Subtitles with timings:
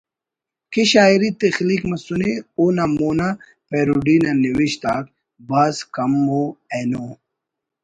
[0.71, 3.29] کہ شاعری تخلیق مسنے اونا مون آ
[3.69, 5.05] پیروڈی نا نوشت آک
[5.49, 6.41] بھاز کم ءُ
[6.73, 7.05] اینو